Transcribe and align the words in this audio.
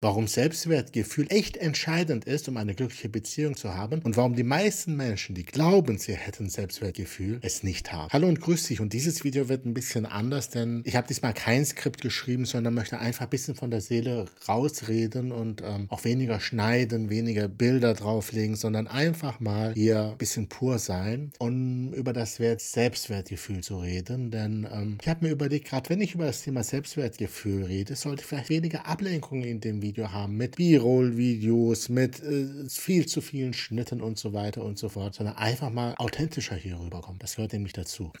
warum 0.00 0.28
Selbstwertgefühl 0.28 1.26
echt 1.28 1.56
entscheidend 1.56 2.24
ist, 2.24 2.48
um 2.48 2.56
eine 2.56 2.74
glückliche 2.74 3.08
Beziehung 3.08 3.56
zu 3.56 3.74
haben 3.74 4.00
und 4.04 4.16
warum 4.16 4.36
die 4.36 4.44
meisten 4.44 4.94
Menschen, 4.94 5.34
die 5.34 5.44
glauben, 5.44 5.98
sie 5.98 6.14
hätten 6.14 6.48
Selbstwertgefühl, 6.48 7.40
es 7.42 7.64
nicht 7.64 7.92
haben. 7.92 8.08
Hallo 8.12 8.28
und 8.28 8.40
grüß 8.40 8.68
dich 8.68 8.80
und 8.80 8.92
dieses 8.92 9.24
Video 9.24 9.48
wird 9.48 9.66
ein 9.66 9.74
bisschen 9.74 10.06
anders, 10.06 10.50
denn 10.50 10.82
ich 10.84 10.94
habe 10.94 11.08
diesmal 11.08 11.34
kein 11.34 11.64
Skript 11.64 12.00
geschrieben, 12.00 12.44
sondern 12.44 12.74
möchte 12.74 13.00
einfach 13.00 13.24
ein 13.24 13.30
bisschen 13.30 13.56
von 13.56 13.72
der 13.72 13.80
Seele 13.80 14.26
rausreden 14.46 15.32
und 15.32 15.62
ähm, 15.62 15.86
auch 15.88 16.04
weniger 16.04 16.38
schneiden, 16.38 17.10
weniger 17.10 17.48
Bilder 17.48 17.94
drauflegen, 17.94 18.54
sondern 18.54 18.86
einfach 18.86 19.40
mal 19.40 19.74
hier 19.74 20.10
ein 20.12 20.18
bisschen 20.18 20.48
pur 20.48 20.78
sein, 20.78 21.32
um 21.40 21.92
über 21.92 22.12
das 22.12 22.38
Wert 22.38 22.60
Selbstwertgefühl 22.60 23.62
zu 23.64 23.78
reden, 23.78 24.30
denn 24.30 24.68
ähm, 24.72 24.98
ich 25.02 25.08
habe 25.08 25.26
mir 25.26 25.32
überlegt, 25.32 25.66
gerade 25.66 25.90
wenn 25.90 26.00
ich 26.00 26.14
über 26.14 26.26
das 26.26 26.42
Thema 26.42 26.62
Selbstwertgefühl 26.62 27.64
rede, 27.64 27.96
sollte 27.96 28.22
ich 28.22 28.26
vielleicht 28.28 28.50
weniger 28.50 28.86
Ablenkungen 28.86 29.42
in 29.42 29.60
dem 29.60 29.82
Video 29.82 29.87
Video 29.88 30.12
haben 30.12 30.36
mit 30.36 30.56
B-Roll-Videos, 30.56 31.88
mit 31.88 32.22
äh, 32.22 32.68
viel 32.68 33.06
zu 33.06 33.22
vielen 33.22 33.54
Schnitten 33.54 34.02
und 34.02 34.18
so 34.18 34.34
weiter 34.34 34.62
und 34.62 34.78
so 34.78 34.90
fort, 34.90 35.14
sondern 35.14 35.36
einfach 35.36 35.70
mal 35.70 35.94
authentischer 35.96 36.56
hier 36.56 36.78
rüberkommen. 36.78 37.18
Das 37.18 37.36
gehört 37.36 37.54
nämlich 37.54 37.72
dazu. 37.72 38.12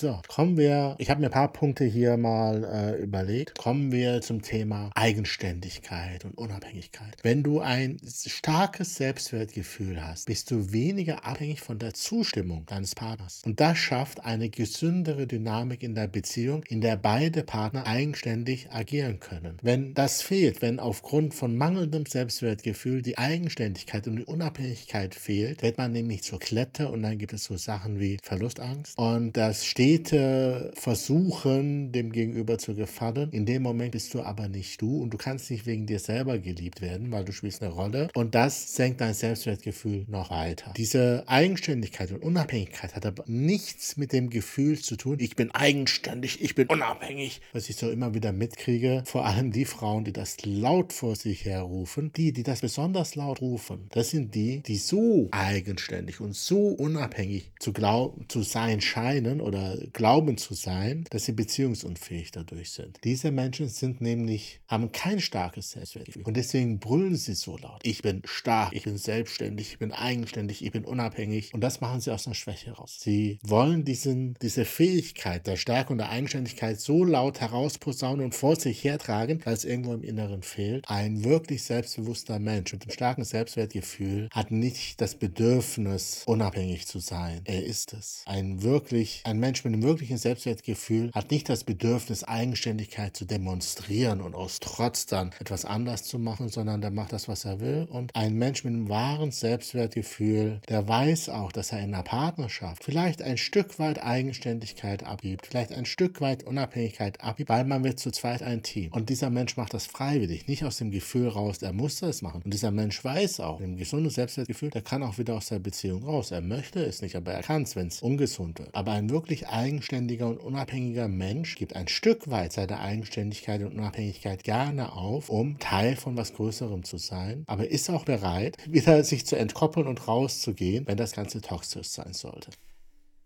So, 0.00 0.20
kommen 0.28 0.56
wir, 0.56 0.94
ich 0.98 1.10
habe 1.10 1.20
mir 1.20 1.26
ein 1.26 1.32
paar 1.32 1.52
Punkte 1.52 1.84
hier 1.84 2.16
mal 2.16 2.62
äh, 2.62 3.02
überlegt. 3.02 3.58
Kommen 3.58 3.90
wir 3.90 4.20
zum 4.20 4.42
Thema 4.42 4.92
Eigenständigkeit 4.94 6.24
und 6.24 6.38
Unabhängigkeit. 6.38 7.16
Wenn 7.24 7.42
du 7.42 7.58
ein 7.58 7.98
starkes 8.04 8.94
Selbstwertgefühl 8.94 10.00
hast, 10.00 10.26
bist 10.26 10.52
du 10.52 10.70
weniger 10.70 11.26
abhängig 11.26 11.62
von 11.62 11.80
der 11.80 11.94
Zustimmung 11.94 12.64
deines 12.66 12.94
Partners. 12.94 13.42
Und 13.44 13.58
das 13.58 13.76
schafft 13.78 14.24
eine 14.24 14.50
gesündere 14.50 15.26
Dynamik 15.26 15.82
in 15.82 15.96
der 15.96 16.06
Beziehung, 16.06 16.62
in 16.68 16.80
der 16.80 16.96
beide 16.96 17.42
Partner 17.42 17.84
eigenständig 17.84 18.70
agieren 18.70 19.18
können. 19.18 19.56
Wenn 19.62 19.94
das 19.94 20.22
fehlt, 20.22 20.62
wenn 20.62 20.78
aufgrund 20.78 21.34
von 21.34 21.56
mangelndem 21.56 22.06
Selbstwertgefühl 22.06 23.02
die 23.02 23.18
Eigenständigkeit 23.18 24.06
und 24.06 24.14
die 24.14 24.24
Unabhängigkeit 24.24 25.16
fehlt, 25.16 25.62
wird 25.62 25.76
man 25.76 25.90
nämlich 25.90 26.22
zur 26.22 26.38
Klette 26.38 26.88
und 26.88 27.02
dann 27.02 27.18
gibt 27.18 27.32
es 27.32 27.42
so 27.42 27.56
Sachen 27.56 27.98
wie 27.98 28.18
Verlustangst. 28.22 28.96
Und 28.96 29.36
das 29.36 29.66
steht 29.66 29.87
stete 29.88 30.70
Versuchen, 30.74 31.92
dem 31.92 32.12
Gegenüber 32.12 32.58
zu 32.58 32.74
gefallen. 32.74 33.30
In 33.32 33.46
dem 33.46 33.62
Moment 33.62 33.92
bist 33.92 34.12
du 34.12 34.20
aber 34.20 34.46
nicht 34.46 34.82
du 34.82 35.00
und 35.00 35.14
du 35.14 35.16
kannst 35.16 35.50
nicht 35.50 35.64
wegen 35.64 35.86
dir 35.86 35.98
selber 35.98 36.38
geliebt 36.38 36.82
werden, 36.82 37.10
weil 37.10 37.24
du 37.24 37.32
spielst 37.32 37.62
eine 37.62 37.72
Rolle 37.72 38.08
und 38.14 38.34
das 38.34 38.74
senkt 38.74 39.00
dein 39.00 39.14
Selbstwertgefühl 39.14 40.04
noch 40.06 40.30
weiter. 40.30 40.74
Diese 40.76 41.24
Eigenständigkeit 41.26 42.12
und 42.12 42.22
Unabhängigkeit 42.22 42.94
hat 42.96 43.06
aber 43.06 43.24
nichts 43.26 43.96
mit 43.96 44.12
dem 44.12 44.28
Gefühl 44.28 44.78
zu 44.78 44.96
tun, 44.96 45.16
ich 45.20 45.36
bin 45.36 45.52
eigenständig, 45.52 46.42
ich 46.42 46.54
bin 46.54 46.68
unabhängig, 46.68 47.40
was 47.54 47.70
ich 47.70 47.76
so 47.76 47.88
immer 47.88 48.12
wieder 48.12 48.32
mitkriege. 48.32 49.04
Vor 49.06 49.24
allem 49.24 49.52
die 49.52 49.64
Frauen, 49.64 50.04
die 50.04 50.12
das 50.12 50.36
laut 50.44 50.92
vor 50.92 51.16
sich 51.16 51.46
herrufen, 51.46 52.12
die, 52.14 52.34
die 52.34 52.42
das 52.42 52.60
besonders 52.60 53.14
laut 53.14 53.40
rufen, 53.40 53.86
das 53.90 54.10
sind 54.10 54.34
die, 54.34 54.62
die 54.62 54.76
so 54.76 55.28
eigenständig 55.30 56.20
und 56.20 56.36
so 56.36 56.68
unabhängig 56.68 57.52
zu, 57.58 57.72
glauben, 57.72 58.26
zu 58.28 58.42
sein 58.42 58.82
scheinen 58.82 59.40
oder 59.40 59.77
glauben 59.92 60.38
zu 60.38 60.54
sein, 60.54 61.04
dass 61.10 61.24
sie 61.24 61.32
beziehungsunfähig 61.32 62.30
dadurch 62.30 62.70
sind. 62.70 62.98
Diese 63.04 63.30
Menschen 63.30 63.68
sind 63.68 64.00
nämlich, 64.00 64.60
haben 64.66 64.92
kein 64.92 65.20
starkes 65.20 65.70
Selbstwertgefühl. 65.70 66.24
Und 66.24 66.36
deswegen 66.36 66.78
brüllen 66.78 67.16
sie 67.16 67.34
so 67.34 67.56
laut. 67.56 67.80
Ich 67.82 68.02
bin 68.02 68.22
stark, 68.24 68.72
ich 68.72 68.84
bin 68.84 68.98
selbstständig, 68.98 69.72
ich 69.72 69.78
bin 69.78 69.92
eigenständig, 69.92 70.64
ich 70.64 70.72
bin 70.72 70.84
unabhängig. 70.84 71.54
Und 71.54 71.60
das 71.60 71.80
machen 71.80 72.00
sie 72.00 72.12
aus 72.12 72.26
einer 72.26 72.34
Schwäche 72.34 72.72
raus. 72.72 72.98
Sie 73.00 73.38
wollen 73.42 73.84
diesen, 73.84 74.34
diese 74.42 74.64
Fähigkeit 74.64 75.46
der 75.46 75.56
Stärke 75.56 75.92
und 75.92 75.98
der 75.98 76.10
Eigenständigkeit 76.10 76.80
so 76.80 77.04
laut 77.04 77.40
herausposaunen 77.40 78.24
und 78.24 78.34
vor 78.34 78.56
sich 78.56 78.82
hertragen, 78.84 79.40
weil 79.44 79.54
es 79.54 79.64
irgendwo 79.64 79.92
im 79.94 80.02
Inneren 80.02 80.42
fehlt. 80.42 80.84
Ein 80.88 81.24
wirklich 81.24 81.62
selbstbewusster 81.62 82.38
Mensch 82.38 82.72
mit 82.72 82.82
einem 82.82 82.92
starken 82.92 83.24
Selbstwertgefühl 83.24 84.28
hat 84.30 84.50
nicht 84.50 85.00
das 85.00 85.14
Bedürfnis, 85.14 86.22
unabhängig 86.26 86.86
zu 86.86 86.98
sein. 86.98 87.40
Er 87.44 87.64
ist 87.64 87.92
es. 87.92 88.22
Ein 88.26 88.62
wirklich, 88.62 89.22
ein 89.24 89.38
Mensch 89.38 89.64
mit 89.64 89.67
einem 89.74 89.82
wirklichen 89.82 90.18
Selbstwertgefühl 90.18 91.10
hat 91.12 91.30
nicht 91.30 91.48
das 91.48 91.64
Bedürfnis, 91.64 92.24
Eigenständigkeit 92.24 93.16
zu 93.16 93.24
demonstrieren 93.24 94.20
und 94.20 94.34
aus 94.34 94.60
Trotz 94.60 95.06
dann 95.06 95.32
etwas 95.40 95.64
anders 95.64 96.04
zu 96.04 96.18
machen, 96.18 96.48
sondern 96.48 96.80
der 96.80 96.90
macht 96.90 97.12
das, 97.12 97.28
was 97.28 97.44
er 97.44 97.60
will. 97.60 97.86
Und 97.90 98.14
ein 98.14 98.34
Mensch 98.34 98.64
mit 98.64 98.74
einem 98.74 98.88
wahren 98.88 99.30
Selbstwertgefühl, 99.30 100.60
der 100.68 100.86
weiß 100.86 101.28
auch, 101.28 101.52
dass 101.52 101.72
er 101.72 101.78
in 101.78 101.94
einer 101.94 102.02
Partnerschaft 102.02 102.84
vielleicht 102.84 103.22
ein 103.22 103.38
Stück 103.38 103.78
weit 103.78 104.02
Eigenständigkeit 104.02 105.04
abgibt, 105.04 105.46
vielleicht 105.46 105.72
ein 105.72 105.84
Stück 105.84 106.20
weit 106.20 106.44
Unabhängigkeit 106.44 107.20
abgibt, 107.20 107.48
weil 107.48 107.64
man 107.64 107.84
wird 107.84 108.00
zu 108.00 108.10
zweit 108.10 108.42
ein 108.42 108.62
Team. 108.62 108.92
Und 108.92 109.08
dieser 109.08 109.30
Mensch 109.30 109.56
macht 109.56 109.74
das 109.74 109.86
freiwillig, 109.86 110.48
nicht 110.48 110.64
aus 110.64 110.78
dem 110.78 110.90
Gefühl 110.90 111.28
raus, 111.28 111.58
er 111.62 111.72
muss 111.72 112.00
das 112.00 112.22
machen. 112.22 112.42
Und 112.44 112.52
dieser 112.52 112.70
Mensch 112.70 113.02
weiß 113.02 113.40
auch, 113.40 113.60
im 113.60 113.76
gesunden 113.76 114.10
Selbstwertgefühl, 114.10 114.70
der 114.70 114.82
kann 114.82 115.02
auch 115.02 115.18
wieder 115.18 115.34
aus 115.34 115.48
der 115.48 115.58
Beziehung 115.58 116.04
raus. 116.04 116.30
Er 116.30 116.40
möchte 116.40 116.82
es 116.84 117.02
nicht, 117.02 117.16
aber 117.16 117.32
er 117.32 117.42
kann 117.42 117.62
es, 117.62 117.76
wenn 117.76 117.88
es 117.88 118.02
ungesund 118.02 118.58
wird. 118.58 118.74
Aber 118.74 118.92
ein 118.92 119.10
wirklich 119.10 119.48
eigenständiger 119.58 120.28
und 120.28 120.38
unabhängiger 120.38 121.08
Mensch 121.08 121.56
gibt 121.56 121.74
ein 121.74 121.88
Stück 121.88 122.30
weit 122.30 122.52
seine 122.52 122.78
Eigenständigkeit 122.78 123.60
und 123.62 123.72
Unabhängigkeit 123.72 124.44
gerne 124.44 124.92
auf, 124.92 125.28
um 125.28 125.58
Teil 125.58 125.96
von 125.96 126.16
was 126.16 126.32
Größerem 126.34 126.84
zu 126.84 126.96
sein, 126.96 127.42
aber 127.46 127.68
ist 127.68 127.90
auch 127.90 128.04
bereit, 128.04 128.56
wieder 128.68 129.02
sich 129.02 129.26
zu 129.26 129.36
entkoppeln 129.36 129.86
und 129.86 130.06
rauszugehen, 130.06 130.86
wenn 130.86 130.96
das 130.96 131.12
Ganze 131.12 131.40
toxisch 131.40 131.88
sein 131.88 132.12
sollte. 132.12 132.50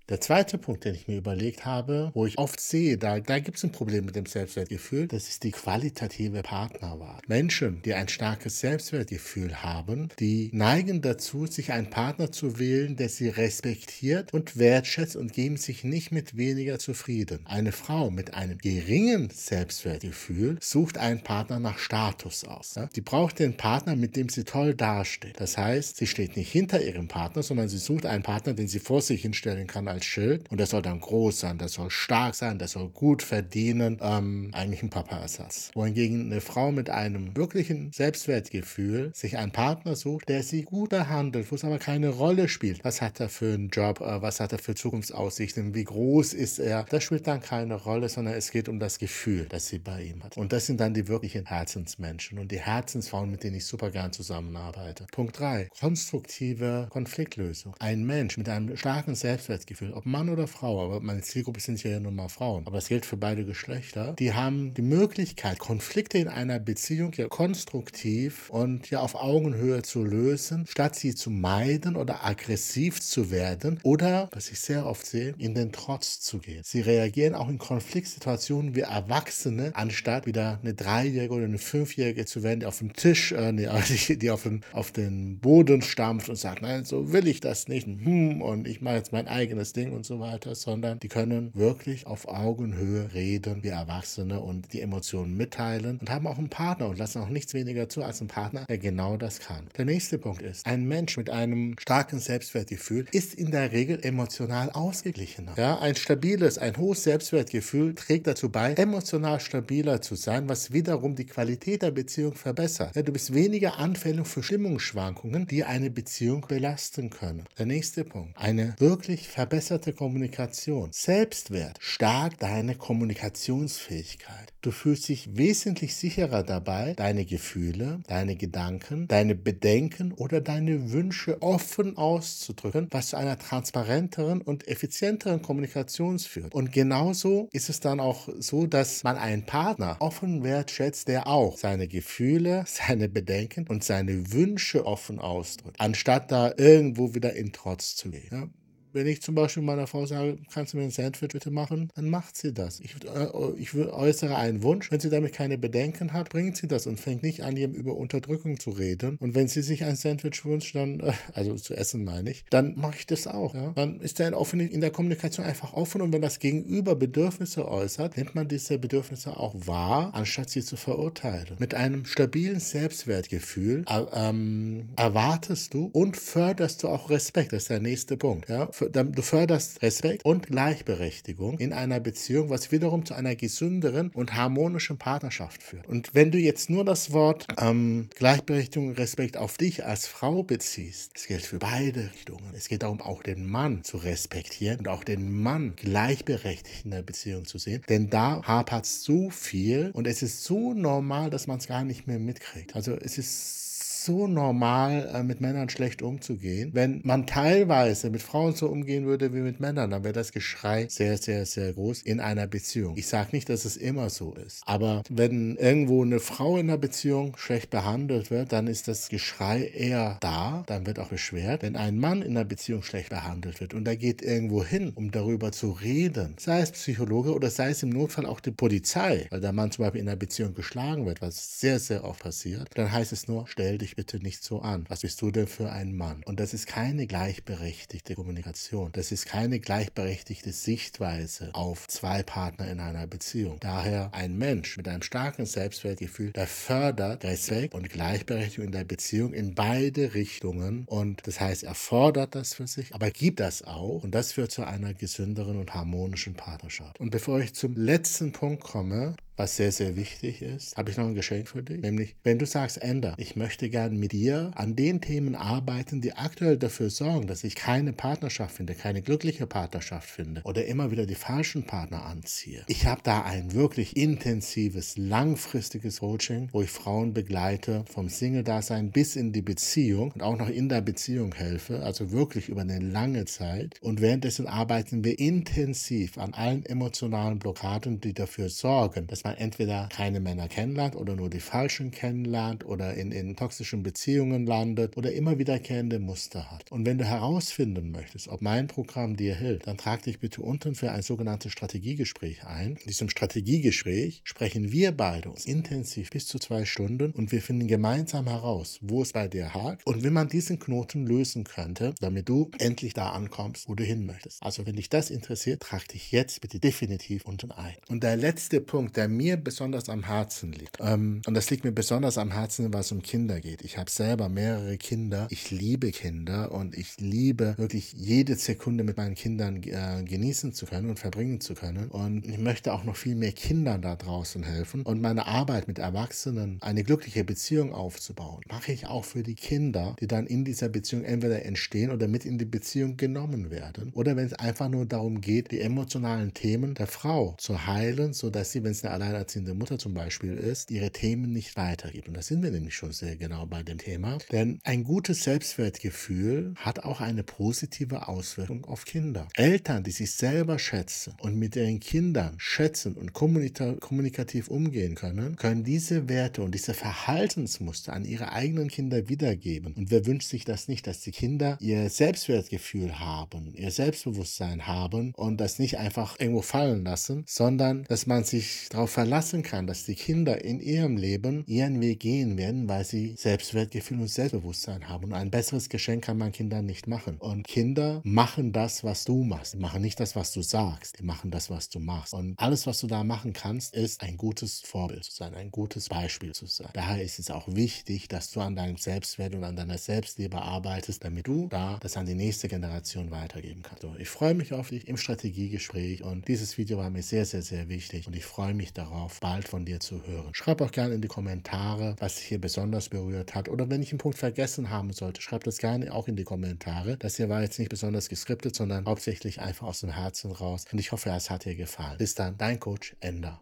Der 0.09 0.21
zweite 0.21 0.59
Punkt, 0.59 0.85
den 0.85 0.97
ich 0.97 1.07
mir 1.07 1.17
überlegt 1.17 1.65
habe, 1.65 2.11
wo 2.15 2.27
ich 2.27 2.37
oft 2.37 2.61
sehe, 2.61 2.99
da, 2.99 3.21
da 3.21 3.39
gibt 3.39 3.59
es 3.59 3.65
ein 3.65 3.71
Problem 3.71 4.05
mit 4.05 4.17
dem 4.17 4.27
Selbstwertgefühl, 4.27 5.07
das 5.07 5.29
ist 5.29 5.45
die 5.45 5.53
qualitative 5.53 6.43
Partnerwahl. 6.43 7.21
Menschen, 7.29 7.83
die 7.83 7.95
ein 7.95 8.09
starkes 8.09 8.59
Selbstwertgefühl 8.61 9.63
haben, 9.63 10.09
die 10.19 10.51
neigen 10.53 11.03
dazu, 11.03 11.47
sich 11.47 11.73
einen 11.73 11.89
Partner 11.89 12.33
zu 12.33 12.59
wählen, 12.59 12.97
der 12.97 13.09
sie 13.09 13.29
respektiert 13.29 14.35
und 14.35 14.59
wertschätzt 14.59 15.15
und 15.15 15.33
geben 15.33 15.57
sich 15.57 15.85
nicht 15.85 16.11
mit 16.11 16.37
weniger 16.37 16.81
zufrieden. 16.81 17.41
Eine 17.45 17.71
Frau 17.71 18.11
mit 18.11 18.35
einem 18.35 18.59
geringen 18.59 19.31
Selbstwertgefühl 19.31 20.59
sucht 20.61 20.99
einen 20.99 21.23
Partner 21.23 21.61
nach 21.61 21.79
Status 21.79 22.45
aus. 22.45 22.75
Ja? 22.75 22.89
Die 22.97 23.01
braucht 23.01 23.39
den 23.39 23.57
Partner, 23.57 23.95
mit 23.95 24.17
dem 24.17 24.29
sie 24.29 24.43
toll 24.45 24.75
dasteht. 24.75 25.39
Das 25.39 25.57
heißt, 25.57 25.97
sie 25.97 26.09
steht 26.09 26.37
nicht 26.37 26.51
hinter 26.51 26.83
ihrem 26.83 27.07
Partner, 27.07 27.45
sondern 27.45 27.69
sie 27.69 27.79
sucht 27.79 28.05
einen 28.05 28.25
Partner, 28.25 28.53
den 28.53 28.67
sie 28.67 28.81
vor 28.81 29.01
sich 29.01 29.23
hinstellen 29.23 29.69
kann 29.69 29.92
als 29.93 30.05
Schild. 30.05 30.51
Und 30.51 30.61
das 30.61 30.71
soll 30.71 30.83
dann 30.83 31.01
groß 31.01 31.41
sein, 31.41 31.59
das 31.59 31.75
soll 31.75 31.91
stark 31.91 32.35
sein, 32.35 32.59
das 32.59 32.73
soll 32.73 32.89
gut 32.89 33.23
verdienen. 33.23 33.99
Ähm, 34.01 34.51
eigentlich 34.53 34.83
ein 34.83 34.91
Papa-Ersatz. 34.91 35.71
Wohingegen 35.75 36.27
eine 36.27 36.41
Frau 36.41 36.73
mit 36.73 36.91
einem 36.91 37.37
wirklichen 37.37 37.93
Selbstwertgefühl 37.93 39.13
sich 39.15 39.39
einen 39.39 39.53
Partner 39.53 39.97
sucht, 39.97 40.29
der 40.29 40.43
sie 40.43 40.63
gut 40.63 40.91
behandelt, 40.91 41.51
wo 41.51 41.55
es 41.55 41.65
aber 41.65 41.79
keine 41.79 42.09
Rolle 42.09 42.49
spielt. 42.49 42.85
Was 42.85 43.01
hat 43.01 43.21
er 43.21 43.29
für 43.29 43.55
einen 43.55 43.69
Job? 43.69 44.01
Äh, 44.01 44.23
was 44.23 44.41
hat 44.41 44.53
er 44.53 44.59
für 44.59 44.75
Zukunftsaussichten? 44.75 45.75
Wie 45.75 45.85
groß 45.85 46.35
ist 46.35 46.59
er? 46.59 46.85
Das 46.91 47.05
spielt 47.05 47.27
dann 47.27 47.41
keine 47.41 47.75
Rolle, 47.75 48.09
sondern 48.09 48.35
es 48.35 48.51
geht 48.51 48.69
um 48.69 48.79
das 48.79 48.99
Gefühl, 48.99 49.47
das 49.49 49.69
sie 49.69 49.79
bei 49.79 50.03
ihm 50.03 50.23
hat. 50.25 50.37
Und 50.37 50.53
das 50.53 50.67
sind 50.67 50.81
dann 50.81 50.95
die 50.95 51.09
wirklichen 51.09 51.47
Herzensmenschen 51.47 52.39
und 52.39 52.51
die 52.51 52.61
Herzensfrauen, 52.61 53.31
mit 53.31 53.45
denen 53.45 53.57
ich 53.57 53.67
super 53.67 53.91
gern 53.91 54.13
zusammenarbeite. 54.13 55.07
Punkt 55.13 55.39
3. 55.39 55.69
Konstruktive 55.79 56.87
Konfliktlösung. 56.91 57.75
Ein 57.79 58.05
Mensch 58.05 58.37
mit 58.37 58.49
einem 58.49 58.77
starken 58.77 59.15
Selbstwertgefühl 59.15 59.82
Beispiel, 59.83 59.97
ob 59.97 60.07
Mann 60.07 60.29
oder 60.29 60.47
Frau, 60.47 60.85
aber 60.85 61.01
meine 61.01 61.23
Zielgruppe 61.23 61.61
sind 61.61 61.83
ja 61.83 61.99
nun 61.99 62.15
mal 62.15 62.29
Frauen, 62.29 62.67
aber 62.67 62.79
es 62.79 62.89
gilt 62.89 63.05
für 63.05 63.17
beide 63.17 63.45
Geschlechter, 63.45 64.15
die 64.19 64.33
haben 64.33 64.75
die 64.75 64.83
Möglichkeit, 64.83 65.59
Konflikte 65.59 66.19
in 66.19 66.29
einer 66.29 66.59
Beziehung 66.59 67.13
ja 67.15 67.29
konstruktiv 67.29 68.49
und 68.51 68.91
ja 68.91 69.01
auf 69.01 69.15
Augenhöhe 69.15 69.83
zu 69.83 70.05
lösen, 70.05 70.67
statt 70.69 70.97
sie 70.97 71.15
zu 71.15 71.31
meiden 71.31 71.97
oder 71.97 72.25
aggressiv 72.25 73.01
zu 73.01 73.31
werden 73.31 73.81
oder, 73.83 74.29
was 74.33 74.51
ich 74.51 74.61
sehr 74.61 74.87
oft 74.87 75.05
sehe, 75.05 75.35
in 75.39 75.55
den 75.55 75.73
Trotz 75.73 76.21
zu 76.21 76.39
gehen. 76.39 76.63
Sie 76.65 76.81
reagieren 76.81 77.35
auch 77.35 77.49
in 77.49 77.59
Konfliktsituationen 77.59 78.75
wie 78.75 78.81
Erwachsene, 78.81 79.73
anstatt 79.75 80.27
wieder 80.27 80.61
eine 80.63 80.75
Dreijährige 80.75 81.35
oder 81.35 81.45
eine 81.45 81.59
Fünfjährige 81.59 82.25
zu 82.25 82.43
werden, 82.43 82.61
die 82.61 82.67
auf 82.67 82.79
dem 82.79 82.93
Tisch, 82.93 83.33
äh, 83.33 83.53
nee, 83.53 83.69
die 84.09 84.31
auf 84.31 84.45
den, 84.45 84.63
auf 84.73 84.93
den 84.93 85.39
Boden 85.39 85.83
stampft 85.83 86.29
und 86.29 86.37
sagt, 86.37 86.63
nein, 86.63 86.85
so 86.85 87.13
will 87.13 87.27
ich 87.27 87.41
das 87.41 87.69
nicht, 87.69 87.87
hm, 87.87 88.41
und 88.43 88.67
ich 88.67 88.81
mache 88.81 88.97
jetzt 88.97 89.13
mein 89.13 89.27
eigenes 89.27 89.72
Ding 89.73 89.93
und 89.93 90.05
so 90.05 90.21
weiter, 90.21 90.55
sondern 90.55 90.99
die 90.99 91.09
können 91.09 91.51
wirklich 91.55 92.07
auf 92.07 92.29
Augenhöhe 92.29 93.13
reden 93.15 93.63
wie 93.63 93.69
Erwachsene 93.69 94.41
und 94.41 94.73
die 94.73 94.81
Emotionen 94.81 95.37
mitteilen 95.37 95.99
und 95.99 96.11
haben 96.11 96.27
auch 96.27 96.39
einen 96.39 96.51
Partner 96.51 96.89
und 96.89 96.99
lassen 96.99 97.23
auch 97.23 97.29
nichts 97.29 97.55
weniger 97.55 97.89
zu 97.89 98.03
als 98.03 98.21
einen 98.21 98.29
Partner, 98.29 98.65
der 98.69 98.79
genau 98.79 99.17
das 99.17 99.41
kann. 99.41 99.69
Der 99.77 99.85
nächste 99.85 100.19
Punkt 100.19 100.43
ist, 100.43 100.67
ein 100.67 100.85
Mensch 100.87 101.17
mit 101.17 101.31
einem 101.31 101.77
starken 101.81 102.19
Selbstwertgefühl 102.19 103.07
ist 103.13 103.35
in 103.35 103.51
der 103.51 103.73
Regel 103.73 103.99
emotional 104.03 104.71
ausgeglichener. 104.71 105.55
Ja, 105.57 105.79
ein 105.79 105.95
stabiles, 105.95 106.59
ein 106.59 106.77
hohes 106.77 107.05
Selbstwertgefühl 107.05 107.95
trägt 107.95 108.27
dazu 108.27 108.51
bei, 108.51 108.75
emotional 108.75 109.41
stabiler 109.41 110.03
zu 110.03 110.15
sein, 110.15 110.49
was 110.49 110.73
wiederum 110.73 111.15
die 111.15 111.27
Qualität 111.27 111.83
der 111.83 111.91
Beziehung 111.91 112.35
verbessert. 112.35 112.95
Ja, 112.95 113.03
du 113.03 113.13
bist 113.13 113.35
weniger 113.35 113.79
anfällig 113.79 114.27
für 114.27 114.43
Stimmungsschwankungen, 114.43 115.47
die 115.47 115.65
eine 115.65 115.91
Beziehung 115.91 116.45
belasten 116.47 117.11
können. 117.11 117.45
Der 117.59 117.67
nächste 117.67 118.05
Punkt, 118.05 118.37
eine 118.37 118.75
wirklich 118.79 119.29
verbesserte 119.29 119.62
verbesserte 119.63 119.93
Kommunikation. 119.93 120.91
Selbstwert 120.93 121.79
stärkt 121.81 122.43
deine 122.43 122.75
Kommunikationsfähigkeit. 122.75 124.53
Du 124.61 124.73
fühlst 124.73 125.09
dich 125.09 125.37
wesentlich 125.37 125.95
sicherer 125.95 126.43
dabei, 126.43 126.95
deine 126.95 127.25
Gefühle, 127.25 128.01
deine 128.09 128.35
Gedanken, 128.35 129.07
deine 129.07 129.37
Bedenken 129.37 130.13
oder 130.13 130.41
deine 130.41 130.91
Wünsche 130.91 131.41
offen 131.43 131.97
auszudrücken, 131.97 132.89
was 132.91 133.09
zu 133.09 133.17
einer 133.17 133.39
transparenteren 133.39 134.41
und 134.41 134.67
effizienteren 134.67 135.43
Kommunikation 135.43 136.19
führt. 136.19 136.53
Und 136.55 136.73
genauso 136.73 137.49
ist 137.53 137.69
es 137.69 137.79
dann 137.79 138.01
auch 138.01 138.29
so, 138.39 138.67
dass 138.67 139.05
man 139.05 139.17
einen 139.17 139.47
Partner 139.47 139.97
offen 140.01 140.43
wertschätzt, 140.43 141.07
der 141.07 141.29
auch 141.29 141.57
seine 141.57 141.87
Gefühle, 141.87 142.65
seine 142.67 143.09
Bedenken 143.09 143.69
und 143.69 143.85
seine 143.85 144.33
Wünsche 144.33 144.87
offen 144.87 145.21
ausdrückt, 145.21 145.77
anstatt 145.79 146.33
da 146.33 146.53
irgendwo 146.57 147.15
wieder 147.15 147.35
in 147.35 147.53
Trotz 147.53 147.95
zu 147.95 148.11
gehen. 148.11 148.55
Wenn 148.93 149.07
ich 149.07 149.23
zum 149.23 149.35
Beispiel 149.35 149.63
meiner 149.63 149.87
Frau 149.87 150.07
sage, 150.07 150.39
kannst 150.53 150.73
du 150.73 150.79
mir 150.79 150.85
ein 150.85 150.91
Sandwich 150.91 151.33
bitte 151.33 151.51
machen, 151.51 151.91
dann 151.95 152.11
macht 152.11 152.37
sie 152.37 152.53
das. 152.53 152.81
Ich, 152.81 152.95
äh, 153.05 153.29
ich 153.57 153.75
äußere 153.75 154.37
einen 154.37 154.63
Wunsch. 154.63 154.91
Wenn 154.91 155.01
sie 155.01 155.11
damit 155.11 155.33
keine 155.33 155.59
Bedenken 155.59 156.13
hat, 156.13 156.31
bringt 156.31 156.57
sie 156.57 156.69
das 156.69 156.87
und 156.87 157.01
fängt 157.01 157.23
nicht 157.23 157.43
an, 157.43 157.57
ihm 157.57 157.73
über 157.73 157.97
Unterdrückung 157.97 158.61
zu 158.61 158.71
reden. 158.71 159.17
Und 159.19 159.35
wenn 159.35 159.49
sie 159.49 159.63
sich 159.63 159.85
ein 159.85 159.97
Sandwich 159.97 160.45
wünscht, 160.45 160.75
dann, 160.75 161.01
äh, 161.01 161.13
also 161.33 161.55
zu 161.55 161.75
essen 161.75 162.05
meine 162.05 162.31
ich, 162.31 162.45
dann 162.51 162.75
mache 162.77 162.97
ich 162.99 163.07
das 163.07 163.27
auch. 163.27 163.55
Ja? 163.55 163.73
Dann 163.75 164.01
ist 164.01 164.21
er 164.21 164.33
in 164.53 164.81
der 164.81 164.91
Kommunikation 164.91 165.47
einfach 165.47 165.73
offen 165.73 166.03
und 166.03 166.13
wenn 166.13 166.23
das 166.23 166.39
Gegenüber 166.39 166.95
Bedürfnisse 166.97 167.69
äußert, 167.69 168.17
nimmt 168.17 168.35
man 168.35 168.49
diese 168.49 168.79
Bedürfnisse 168.79 169.37
auch 169.37 169.55
wahr, 169.67 170.15
anstatt 170.15 170.51
sie 170.51 170.63
zu 170.63 170.77
verurteilen. 170.77 171.57
Mit 171.59 171.75
einem 171.75 172.05
stabilen 172.05 172.61
Selbstwertgefühl 172.61 173.85
äh, 173.89 174.03
ähm, 174.13 174.89
erwartest 174.97 175.75
du 175.75 175.91
und 175.93 176.17
förderst 176.17 176.83
du 176.83 176.89
auch 176.89 177.11
Respekt. 177.11 177.53
Das 177.53 177.63
ist 177.63 177.71
der 177.71 177.81
nächste 177.81 178.17
Punkt. 178.17 178.49
Ja? 178.49 178.71
Du 178.89 179.23
förderst 179.23 179.83
Respekt 179.83 180.25
und 180.25 180.47
Gleichberechtigung 180.47 181.59
in 181.59 181.73
einer 181.73 182.01
Beziehung, 182.01 182.51
was 182.51 182.73
wiederum 182.73 183.05
zu 183.05 183.15
einer 183.15 183.37
gesünderen 183.37 184.11
und 184.11 184.35
harmonischen 184.35 184.99
Partnerschaft 184.99 185.63
führt. 185.63 185.89
Und 185.89 186.15
wenn 186.15 186.31
du 186.31 186.39
jetzt 186.39 186.71
nur 186.71 186.85
das 186.85 187.13
Wort 187.13 187.47
ähm, 187.59 188.09
Gleichberechtigung 188.15 188.89
und 188.89 188.99
Respekt 188.99 189.37
auf 189.37 189.57
dich 189.57 189.85
als 189.85 190.07
Frau 190.07 190.43
beziehst, 190.43 191.13
es 191.17 191.27
gilt 191.27 191.43
für 191.43 191.59
beide 191.59 192.11
Richtungen. 192.13 192.53
Es 192.55 192.69
geht 192.69 192.83
darum, 192.83 193.01
auch 193.01 193.23
den 193.23 193.47
Mann 193.47 193.85
zu 193.85 193.97
respektieren 193.99 194.81
und 194.81 194.89
auch 194.89 195.05
den 195.05 195.33
Mann 195.33 195.75
gleichberechtigt 195.77 196.85
in 196.85 196.91
der 196.91 197.03
Beziehung 197.03 197.45
zu 197.45 197.59
sehen. 197.59 197.83
Denn 197.89 198.11
da 198.11 198.43
hapert 198.43 198.85
es 198.85 199.03
so 199.05 199.31
viel 199.31 199.91
und 199.93 200.07
es 200.07 200.23
ist 200.23 200.45
so 200.45 200.75
normal, 200.75 201.31
dass 201.31 201.47
man 201.47 201.59
es 201.59 201.67
gar 201.67 201.85
nicht 201.85 202.07
mehr 202.07 202.19
mitkriegt. 202.19 202.77
Also 202.77 202.95
es 202.95 203.19
ist 203.19 203.72
so 204.05 204.27
normal, 204.27 205.11
äh, 205.15 205.23
mit 205.23 205.41
Männern 205.41 205.69
schlecht 205.69 206.03
umzugehen. 206.03 206.71
Wenn 206.73 207.01
man 207.05 207.27
teilweise 207.27 208.11
mit 208.11 208.23
Frauen 208.23 208.55
so 208.55 208.69
umgehen 208.69 209.07
würde 209.07 209.33
wie 209.33 209.41
mit 209.41 209.61
Männern, 209.61 209.91
dann 209.91 210.05
wäre 210.05 210.13
das 210.13 210.33
Geschrei 210.33 210.87
sehr, 210.89 211.19
sehr, 211.19 211.47
sehr 211.47 211.73
groß 211.73 212.03
in 212.03 212.21
einer 212.21 212.47
Beziehung. 212.47 212.97
Ich 212.97 213.07
sage 213.07 213.31
nicht, 213.33 213.49
dass 213.49 213.65
es 213.65 213.77
immer 213.77 214.11
so 214.11 214.35
ist, 214.35 214.63
aber 214.67 215.03
wenn 215.09 215.57
irgendwo 215.57 216.03
eine 216.03 216.21
Frau 216.21 216.57
in 216.57 216.69
einer 216.69 216.79
Beziehung 216.79 217.37
schlecht 217.37 217.71
behandelt 217.71 218.31
wird, 218.31 218.53
dann 218.53 218.67
ist 218.67 218.89
das 218.89 219.09
Geschrei 219.09 219.67
eher 219.67 220.19
da, 220.21 220.65
dann 220.67 220.87
wird 220.87 220.99
auch 220.99 221.09
beschwert. 221.09 221.63
Wenn 221.63 221.77
ein 221.77 221.99
Mann 221.99 222.23
in 222.23 222.33
einer 222.33 222.45
Beziehung 222.45 222.83
schlecht 222.83 223.11
behandelt 223.11 223.61
wird 223.61 223.75
und 223.75 223.87
er 223.87 223.97
geht 223.97 224.23
irgendwo 224.23 224.65
hin, 224.65 224.93
um 224.95 225.11
darüber 225.11 225.53
zu 225.53 225.71
reden, 225.71 226.35
sei 226.39 226.61
es 226.61 226.73
Psychologe 226.73 227.35
oder 227.35 227.51
sei 227.51 227.71
es 227.71 227.83
im 227.83 227.91
Notfall 227.91 228.27
auch 228.27 228.41
die 228.41 228.51
Polizei, 228.51 229.27
weil 229.31 229.41
der 229.41 229.53
Mann 229.53 229.71
zum 229.71 229.85
Beispiel 229.85 230.01
in 230.01 230.09
einer 230.09 230.17
Beziehung 230.17 230.55
geschlagen 230.55 231.07
wird, 231.07 231.23
was 231.23 231.61
sehr, 231.61 231.79
sehr 231.79 232.05
oft 232.05 232.23
passiert, 232.23 232.69
dann 232.75 232.91
heißt 232.91 233.13
es 233.13 233.29
nur, 233.29 233.47
stell 233.47 233.79
dich 233.79 233.92
dich 233.93 233.97
bitte 233.97 234.19
nicht 234.19 234.43
so 234.43 234.61
an. 234.61 234.85
Was 234.89 235.01
bist 235.01 235.21
du 235.21 235.31
denn 235.31 235.47
für 235.47 235.71
ein 235.71 235.95
Mann? 235.95 236.23
Und 236.25 236.41
das 236.41 236.55
ist 236.55 236.67
keine 236.67 237.07
gleichberechtigte 237.07 238.15
Kommunikation. 238.15 238.91
Das 238.93 239.13
ist 239.13 239.27
keine 239.27 239.61
gleichberechtigte 239.61 240.53
Sichtweise 240.53 241.51
auf 241.53 241.87
zwei 241.89 242.23
Partner 242.23 242.71
in 242.71 242.81
einer 242.81 243.07
Beziehung. 243.07 243.59
Daher 243.61 244.11
ein 244.15 244.37
Mensch 244.39 244.77
mit 244.77 244.89
einem 244.89 245.03
starken 245.03 245.47
Selbstwertgefühl, 245.47 246.33
der 246.33 246.47
fördert 246.47 247.25
Respekt 247.25 247.75
und 247.75 247.89
Gleichberechtigung 247.89 248.67
in 248.67 248.73
der 248.73 248.85
Beziehung 248.85 249.33
in 249.35 249.55
beide 249.55 250.15
Richtungen. 250.15 250.85
Und 250.87 251.27
das 251.27 251.41
heißt, 251.41 251.65
er 251.65 251.75
fordert 251.75 252.35
das 252.35 252.55
für 252.55 252.67
sich, 252.67 252.95
aber 252.95 253.11
gibt 253.11 253.41
das 253.41 253.63
auch. 253.63 254.03
Und 254.03 254.15
das 254.15 254.33
führt 254.33 254.53
zu 254.53 254.65
einer 254.65 254.95
gesünderen 254.95 255.59
und 255.59 255.75
harmonischen 255.75 256.35
Partnerschaft. 256.35 256.99
Und 257.01 257.11
bevor 257.11 257.41
ich 257.41 257.55
zum 257.55 257.77
letzten 257.77 258.33
Punkt 258.33 258.63
komme, 258.63 259.17
was 259.37 259.57
sehr, 259.57 259.73
sehr 259.73 259.97
wichtig 259.97 260.43
ist, 260.43 260.77
habe 260.77 260.91
ich 260.91 260.97
noch 260.97 261.07
ein 261.07 261.15
Geschenk 261.15 261.49
für 261.49 261.63
dich. 261.63 261.81
Nämlich, 261.81 262.17
wenn 262.23 262.39
du 262.39 262.47
sagst, 262.47 262.79
Ender, 262.83 263.15
ich 263.17 263.37
möchte 263.37 263.71
gern 263.71 263.97
mit 263.97 264.13
dir 264.13 264.53
an 264.55 264.77
den 264.77 265.01
Themen 265.01 265.35
arbeiten, 265.35 266.01
die 266.01 266.13
aktuell 266.13 266.59
dafür 266.59 266.91
sorgen, 266.91 267.27
dass 267.27 267.45
ich 267.45 267.55
keine 267.55 267.93
Partnerschaft 267.93 268.57
finde, 268.57 268.75
keine 268.75 269.03
glückliche 269.03 269.47
Partnerschaft 269.47 270.09
finde 270.09 270.43
oder 270.45 270.67
immer 270.67 270.91
wieder 270.91 271.07
die 271.07 271.15
falschen 271.15 271.65
Partner 271.65 272.05
anziehe. 272.05 272.65
Ich 272.69 272.87
habe 272.87 273.01
da 273.03 273.23
ein 273.23 273.55
wirklich 273.55 273.97
intensives, 273.97 274.97
langfristiges 274.99 276.01
Coaching, 276.01 276.49
wo 276.53 276.63
ich 276.63 276.71
Frauen 276.71 277.15
begleite, 277.15 277.85
vom 277.89 278.09
Single-Dasein 278.09 278.91
bis 278.91 279.17
in 279.17 279.33
die 279.33 279.43
Beziehung 279.43 280.13
und 280.13 280.23
auch 280.23 280.37
noch 280.37 280.49
in 280.49 280.69
der 280.69 280.83
Beziehung 280.83 281.35
helfe, 281.35 281.83
also 281.83 282.13
wirklich 282.13 282.49
über 282.49 282.61
eine 282.63 282.79
lange 282.79 283.25
Zeit. 283.25 283.81
Und 283.81 284.01
währenddessen 284.01 284.47
arbeiten 284.47 285.05
wir 285.05 285.19
intensiv 285.19 286.19
an 286.19 286.35
allen 286.35 286.67
emotionalen 286.67 287.39
Blockaden, 287.39 288.01
die 288.01 288.13
dafür 288.13 288.49
sorgen, 288.49 289.07
dass 289.07 289.22
man 289.25 289.37
entweder 289.37 289.89
keine 289.93 290.21
Männer 290.21 290.49
kennenlernt 290.49 290.97
oder 290.97 291.17
nur 291.17 291.31
die 291.31 291.41
falschen 291.41 291.91
kennenlernt 291.91 292.65
oder 292.65 292.95
in, 292.95 293.13
in 293.13 293.37
toxischen 293.37 293.83
Beziehungen 293.83 294.47
landet 294.47 294.97
oder 294.97 295.13
immer 295.13 295.39
wiederkehrende 295.39 295.99
Muster 295.99 296.51
hat. 296.51 296.71
Und 296.71 296.87
wenn 296.87 296.99
du 296.99 297.05
herausfinden 297.05 297.91
möchtest, 297.91 298.29
ob 298.29 298.43
mein 298.43 298.67
Programm 298.67 299.17
dir 299.17 299.35
hilft, 299.35 299.67
dann 299.67 299.77
trag 299.77 300.03
dich 300.03 300.19
bitte 300.19 300.43
unten 300.43 300.75
für 300.75 300.93
ein 300.93 301.03
sogenanntes 301.03 301.53
Strategiegespräch 301.53 302.45
ein. 302.45 302.77
In 302.77 302.89
diesem 302.89 303.09
Strategiegespräch 303.09 304.23
sprechen 304.25 304.73
wir 304.73 304.93
beide 304.93 305.31
uns 305.31 305.47
intensiv 305.47 306.11
bis 306.11 306.27
zu 306.27 306.39
zwei 306.39 306.65
Stunden 306.65 307.13
und 307.13 307.33
wir 307.33 307.43
finden 307.43 307.69
gemeinsam 307.69 308.27
heraus, 308.27 308.79
wo 308.83 309.03
es 309.03 309.13
bei 309.13 309.29
dir 309.29 309.55
hakt 309.55 309.87
und 309.87 310.05
wie 310.05 310.11
man 310.11 310.29
diesen 310.29 310.59
Knoten 310.59 311.07
lösen 311.07 311.45
könnte, 311.45 311.95
damit 312.01 312.29
du 312.29 312.51
endlich 312.59 312.95
da 312.95 313.11
ankommst, 313.11 313.69
wo 313.69 313.75
du 313.75 313.85
hin 313.85 314.07
möchtest. 314.07 314.43
Also 314.43 314.67
wenn 314.67 314.77
dich 314.77 314.89
das 314.89 315.11
interessiert, 315.11 315.63
trag 315.63 315.87
dich 315.89 316.13
jetzt 316.13 316.41
bitte 316.41 316.59
definitiv 316.59 317.25
unten 317.25 317.51
ein. 317.53 317.75
Und 317.89 318.03
der 318.03 318.17
letzte 318.17 318.61
Punkt, 318.61 318.97
der 318.97 319.09
mir 319.13 319.37
besonders 319.37 319.89
am 319.89 320.05
Herzen 320.05 320.53
liegt. 320.53 320.79
Ähm, 320.81 321.23
und 321.27 321.35
das 321.35 321.51
liegt 321.51 321.65
mir 321.65 321.73
besonders 321.73 322.19
am 322.19 322.33
Herzen, 322.33 322.73
was 322.73 322.93
um 322.93 323.03
Kinder 323.03 323.41
geht. 323.41 323.63
Ich 323.63 323.79
habe 323.79 323.91
selber 323.91 324.29
mehrere 324.29 324.77
Kinder. 324.79 325.27
Ich 325.31 325.51
liebe 325.51 325.91
Kinder 325.91 326.53
und 326.53 326.77
ich 326.77 326.99
liebe 326.99 327.55
wirklich 327.59 327.93
jede 327.93 328.35
Sekunde 328.37 328.85
mit 328.85 328.97
meinen 328.97 329.15
Kindern 329.15 329.63
äh, 329.63 330.03
genießen 330.05 330.53
zu 330.53 330.67
können 330.67 330.91
und 330.91 330.99
verbringen 330.99 331.41
zu 331.41 331.55
können. 331.55 331.89
Und 331.89 332.27
ich 332.27 332.39
möchte 332.39 332.73
auch 332.73 332.85
noch 332.85 332.97
viel 332.97 333.15
mehr 333.15 333.33
Kindern 333.33 333.83
da 333.83 333.97
draußen 333.97 334.43
helfen 334.43 334.83
und 334.83 335.01
meine 335.01 335.27
Arbeit 335.27 335.69
mit 335.69 335.79
Erwachsenen, 335.79 336.59
eine 336.61 336.85
glückliche 336.85 337.25
Beziehung 337.25 337.73
aufzubauen, 337.73 338.43
mache 338.49 338.73
ich 338.73 338.87
auch 338.87 339.05
für 339.05 339.23
die 339.23 339.35
Kinder, 339.35 339.97
die 340.01 340.07
dann 340.07 340.27
in 340.27 340.45
dieser 340.45 340.69
Beziehung 340.69 341.05
entweder 341.05 341.45
entstehen 341.45 341.91
oder 341.91 342.09
mit 342.09 342.25
in 342.25 342.39
die 342.39 342.45
Beziehung 342.45 342.97
genommen 342.97 343.51
werden. 343.51 343.91
Oder 343.95 344.17
wenn 344.17 344.27
es 344.27 344.35
einfach 344.35 344.69
nur 344.69 344.87
darum 344.87 345.21
geht, 345.21 345.51
die 345.51 345.61
emotionalen 345.61 346.35
Themen 346.35 346.75
der 346.75 346.87
Frau 346.87 347.35
zu 347.39 347.67
heilen, 347.67 348.13
sodass 348.13 348.53
sie, 348.53 348.63
wenn 348.65 348.73
es 348.73 348.85
eine 348.85 348.95
alleinerziehende 349.03 349.55
Mutter 349.55 349.79
zum 349.79 349.95
Beispiel 349.95 350.35
ist, 350.35 350.71
ihre 350.71 350.91
Themen 350.91 351.33
nicht 351.33 351.57
weitergibt. 351.57 352.09
Und 352.09 352.17
da 352.17 352.23
sind 352.23 352.43
wir 352.43 352.51
nämlich 352.51 352.75
schon 352.75 352.93
sehr 352.93 353.17
genau 353.17 353.47
bei 353.47 353.63
dem 353.63 353.79
Thema. 353.79 354.19
Denn 354.31 354.61
ein 354.65 354.85
gutes 354.85 355.25
Selbstwertgefühl 355.25 356.55
hat 356.57 356.81
auch 356.81 357.01
eine 357.01 357.23
positive 357.23 358.09
Auswirkung 358.09 358.65
auf 358.65 358.85
Kinder. 358.85 359.29
Eltern, 359.35 359.83
die 359.83 359.91
sich 359.91 360.13
selber 360.13 360.59
schätzen 360.59 361.15
und 361.21 361.39
mit 361.39 361.57
ihren 361.57 361.81
Kindern 361.81 362.35
schätzen 362.39 362.95
und 362.95 363.13
kommunikativ 363.13 364.49
umgehen 364.49 364.95
können, 364.95 365.37
können 365.37 365.65
diese 365.65 366.09
Werte 366.09 366.43
und 366.43 366.55
diese 366.55 366.75
Verhaltensmuster 366.75 367.93
an 367.93 368.05
ihre 368.05 368.33
eigenen 368.33 368.69
Kinder 368.69 369.09
wiedergeben. 369.09 369.75
Und 369.75 369.91
wer 369.91 370.07
wünscht 370.07 370.29
sich 370.29 370.45
das 370.45 370.69
nicht, 370.69 370.87
dass 370.87 371.01
die 371.01 371.11
Kinder 371.11 371.59
ihr 371.61 371.91
Selbstwertgefühl 371.91 372.99
haben, 373.01 373.53
ihr 373.55 373.71
Selbstbewusstsein 373.71 374.67
haben 374.67 375.13
und 375.17 375.41
das 375.41 375.59
nicht 375.59 375.79
einfach 375.79 376.19
irgendwo 376.21 376.43
fallen 376.43 376.85
lassen, 376.85 377.25
sondern 377.27 377.85
dass 377.85 378.07
man 378.07 378.25
sich 378.25 378.69
darauf 378.71 378.92
verlassen 378.93 379.43
kann, 379.43 379.67
dass 379.67 379.85
die 379.85 379.95
Kinder 379.95 380.45
in 380.45 380.61
ihrem 380.61 380.97
Leben 380.97 381.45
ihren 381.47 381.81
Weg 381.81 382.01
gehen 382.01 382.37
werden, 382.37 382.69
weil 382.69 382.85
sie 382.85 383.15
Selbstwertgefühl 383.17 384.01
und 384.01 384.09
Selbstbewusstsein 384.09 384.89
haben. 384.89 385.07
Und 385.07 385.15
ein 385.15 385.31
besseres 385.31 385.69
Geschenk 385.69 386.05
kann 386.05 386.19
man 386.19 386.31
Kindern 386.31 386.67
nicht 386.67 386.87
machen. 386.87 387.17
Und 387.19 387.49
Kinder 387.49 388.01
machen 388.05 388.53
das, 388.53 388.85
was 388.85 389.05
du 389.05 389.25
machst. 389.25 389.55
Die 389.55 389.59
machen 389.59 389.83
nicht 389.83 389.99
das, 389.99 390.15
was 390.15 390.33
du 390.33 390.43
sagst. 390.43 390.99
Die 390.99 391.05
machen 391.05 391.31
das, 391.31 391.51
was 391.51 391.71
du 391.71 391.81
machst. 391.81 392.15
Und 392.15 392.39
alles, 392.39 392.67
was 392.67 392.81
du 392.81 392.87
da 392.87 393.03
machen 393.03 393.33
kannst, 393.33 393.75
ist 393.75 394.03
ein 394.03 394.17
gutes 394.17 394.61
Vorbild 394.61 395.05
zu 395.05 395.13
sein, 395.13 395.35
ein 395.35 395.51
gutes 395.51 395.89
Beispiel 395.89 396.33
zu 396.33 396.47
sein. 396.47 396.69
Daher 396.75 397.03
ist 397.03 397.19
es 397.19 397.31
auch 397.31 397.49
wichtig, 397.49 398.09
dass 398.09 398.31
du 398.31 398.41
an 398.41 398.57
deinem 398.57 398.77
Selbstwert 398.77 399.35
und 399.35 399.45
an 399.45 399.57
deiner 399.57 399.79
Selbstliebe 399.79 400.41
arbeitest, 400.41 401.03
damit 401.03 401.27
du 401.27 401.49
da 401.49 401.79
das 401.81 401.97
an 401.97 402.07
die 402.07 402.15
nächste 402.15 402.49
Generation 402.49 403.11
weitergeben 403.11 403.63
kannst. 403.63 403.83
So, 403.83 403.95
ich 403.99 404.09
freue 404.09 404.35
mich 404.35 404.53
auf 404.53 404.69
dich 404.69 404.87
im 404.87 404.99
Strategiegespräch 404.99 406.03
und 406.03 406.29
dieses 406.29 406.59
Video 406.59 406.79
war 406.79 406.91
mir 406.91 407.03
sehr, 407.03 407.25
sehr, 407.25 407.43
sehr 407.43 407.69
wichtig 407.69 408.07
und 408.07 408.15
ich 408.15 408.25
freue 408.25 408.55
mich 408.55 408.73
darauf, 408.73 408.82
bald 409.21 409.49
von 409.49 409.65
dir 409.65 409.81
zu 409.81 410.05
hören. 410.07 410.31
Schreib 410.33 410.61
auch 410.61 410.71
gerne 410.71 410.95
in 410.95 411.01
die 411.01 411.09
Kommentare, 411.09 411.97
was 411.99 412.17
dich 412.17 412.25
hier 412.25 412.41
besonders 412.41 412.89
berührt 412.89 413.35
hat. 413.35 413.49
Oder 413.49 413.71
wenn 413.71 413.83
ich 413.83 413.93
einen 413.93 413.99
Punkt 413.99 414.19
vergessen 414.19 414.71
haben 414.71 414.93
sollte, 414.93 415.23
schreib 415.23 415.45
das 415.45 415.59
gerne 415.59 415.93
auch 415.93 416.09
in 416.09 416.17
die 416.17 416.25
Kommentare. 416.25 416.97
Das 416.97 417.17
hier 417.17 417.29
war 417.29 417.43
jetzt 417.43 417.59
nicht 417.59 417.69
besonders 417.69 418.09
geskriptet, 418.09 418.55
sondern 418.55 418.87
hauptsächlich 418.87 419.41
einfach 419.41 419.67
aus 419.67 419.81
dem 419.81 419.91
Herzen 419.91 420.33
raus. 420.33 420.65
Und 420.73 420.79
ich 420.79 420.93
hoffe, 420.93 421.11
es 421.11 421.31
hat 421.31 421.45
dir 421.45 421.55
gefallen. 421.55 421.99
Bis 421.99 422.15
dann, 422.15 422.37
dein 422.39 422.59
Coach 422.59 422.97
Ender. 423.01 423.41